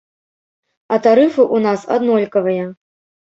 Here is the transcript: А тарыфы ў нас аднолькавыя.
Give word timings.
А 0.95 0.99
тарыфы 1.07 1.43
ў 1.45 1.57
нас 1.67 1.79
аднолькавыя. 1.97 2.65